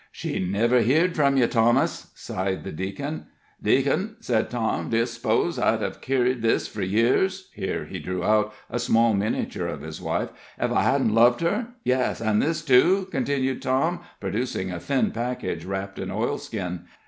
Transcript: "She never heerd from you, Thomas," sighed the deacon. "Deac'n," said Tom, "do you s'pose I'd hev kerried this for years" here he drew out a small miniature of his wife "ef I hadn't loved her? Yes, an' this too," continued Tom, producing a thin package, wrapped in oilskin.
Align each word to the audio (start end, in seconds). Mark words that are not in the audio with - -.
"She 0.11 0.39
never 0.39 0.79
heerd 0.79 1.15
from 1.15 1.37
you, 1.37 1.45
Thomas," 1.45 2.09
sighed 2.15 2.63
the 2.63 2.71
deacon. 2.71 3.27
"Deac'n," 3.63 4.15
said 4.19 4.49
Tom, 4.49 4.89
"do 4.89 4.97
you 4.97 5.05
s'pose 5.05 5.59
I'd 5.59 5.81
hev 5.83 6.01
kerried 6.01 6.41
this 6.41 6.67
for 6.67 6.81
years" 6.81 7.51
here 7.53 7.85
he 7.85 7.99
drew 7.99 8.23
out 8.23 8.51
a 8.67 8.79
small 8.79 9.13
miniature 9.13 9.67
of 9.67 9.81
his 9.81 10.01
wife 10.01 10.31
"ef 10.57 10.71
I 10.71 10.81
hadn't 10.81 11.13
loved 11.13 11.41
her? 11.41 11.67
Yes, 11.83 12.19
an' 12.19 12.39
this 12.39 12.65
too," 12.65 13.09
continued 13.11 13.61
Tom, 13.61 13.99
producing 14.19 14.71
a 14.71 14.79
thin 14.79 15.11
package, 15.11 15.65
wrapped 15.65 15.99
in 15.99 16.09
oilskin. 16.09 16.85